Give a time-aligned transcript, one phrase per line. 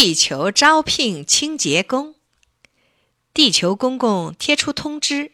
[0.00, 2.14] 地球招聘清洁工。
[3.34, 5.32] 地球公公贴出通知，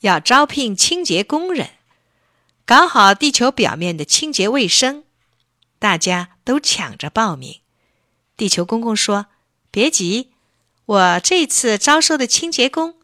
[0.00, 1.70] 要招聘清洁工人，
[2.66, 5.04] 搞好地球表面的清洁卫生。
[5.78, 7.60] 大家都抢着报名。
[8.36, 9.26] 地球公公说
[9.70, 10.32] ：“别急，
[10.84, 12.96] 我这次招收的清洁工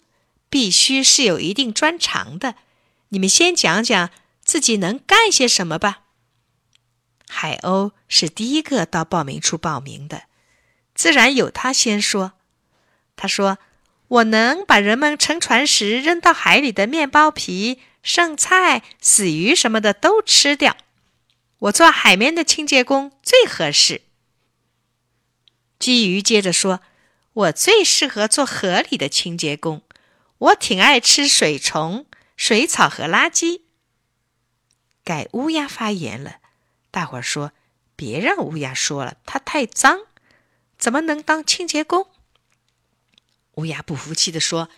[0.50, 2.56] 必须是有一定专长的。
[3.10, 4.10] 你们先讲讲
[4.42, 6.00] 自己能干些什么吧。”
[7.30, 10.24] 海鸥是第一个到报名处报名的，
[10.98, 12.32] 自然有他先说。
[13.16, 13.58] 他说。
[14.08, 20.78] 我能把人们乘船时扔到海里的面包皮、剩菜、死鱼什么的都吃掉。
[21.58, 24.00] 我做海面的清洁工最合适。
[25.78, 26.80] 鲫鱼接着说
[27.34, 29.82] ：“我最适合做河里的清洁工。
[30.38, 33.60] 我挺爱吃水虫、水草和垃圾。”
[35.04, 36.36] 该乌鸦发言了，
[36.90, 37.52] 大伙儿说
[37.94, 40.06] ：“别让乌鸦说了，它太脏，
[40.78, 42.06] 怎么能当清洁工？”
[43.56, 44.68] 乌鸦不服气地说：“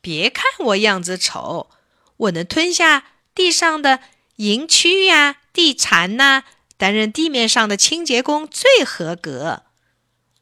[0.00, 1.70] 别看我样子丑，
[2.16, 3.04] 我能吞下
[3.34, 4.00] 地上的
[4.38, 6.44] 蝇蛆呀、地蚕呐，
[6.76, 9.64] 担任地面上的清洁工最合格。”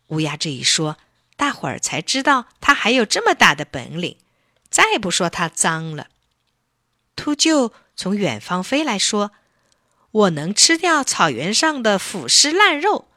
[0.09, 0.97] 乌鸦这一说，
[1.37, 4.17] 大伙儿才知道他还有这么大的本领，
[4.71, 6.09] 再不说他脏了。
[7.17, 9.33] 秃鹫从远方飞来说
[10.11, 13.10] ：“我能吃掉草原上的腐尸烂肉，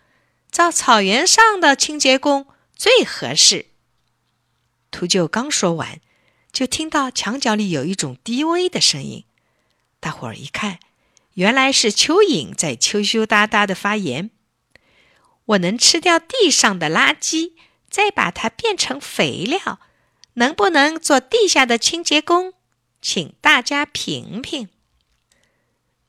[0.53, 3.65] 造草原上的清洁工最合适。”
[4.91, 5.99] 秃鹫刚说完，
[6.51, 9.25] 就听到墙角里有一种低微的声音。
[9.99, 10.77] 大伙儿一看，
[11.33, 14.29] 原来是蚯蚓在羞羞答答的发言
[15.45, 17.53] ：“我能吃掉地上的垃圾，
[17.89, 19.79] 再把它变成肥料。
[20.35, 22.53] 能不能做地下的清洁工？
[23.01, 24.69] 请大家评评。”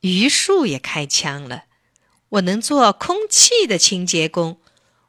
[0.01, 1.63] 榆树也开枪了
[2.29, 4.59] ：“我能做空气的清洁工，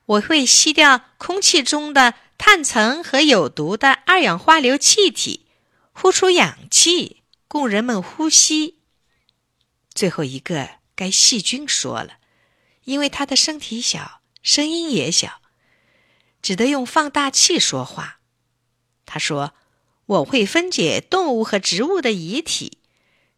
[0.05, 5.47] 我会吸掉空气中的。”碳层和有毒的二氧化硫气体，
[5.93, 8.81] 呼出氧气供人们呼吸。
[9.95, 12.19] 最后一个该细菌说了，
[12.85, 15.41] 因为它的身体小，声音也小，
[16.43, 18.21] 只得用放大器说话。
[19.07, 19.55] 他说
[20.05, 22.81] ：“我会分解动物和植物的遗体，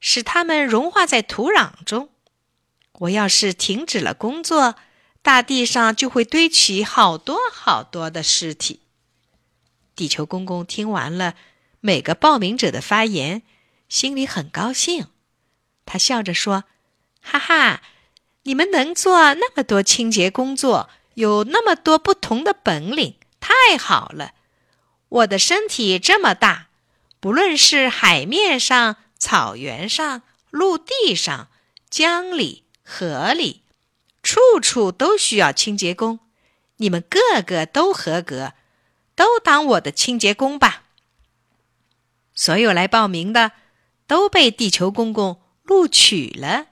[0.01, 2.11] 使它们融化在土壤中。
[2.99, 4.75] 我要是停止了工作，
[5.23, 8.81] 大地上就会堆起好多好多的尸体。”
[9.95, 11.35] 地球公公听完了
[11.81, 13.43] 每个报名者的发言，
[13.89, 15.07] 心里很高兴。
[15.85, 16.65] 他笑着说
[17.21, 17.83] ：“哈哈，
[18.43, 24.35] 你们能做那么多清洁工作，有那么多不同的本领，太好了！
[25.09, 26.69] 我的身体这么大，
[27.19, 31.49] 不论是海面上、草原上、陆地上、
[31.89, 33.63] 江里、河里，
[34.23, 36.21] 处处都需要清洁工。
[36.77, 38.55] 你们个个都合格。”
[39.19, 40.85] 都当我的清洁工吧。
[42.37, 43.51] 所有来报名的
[44.07, 46.67] 都被地球公公录取了。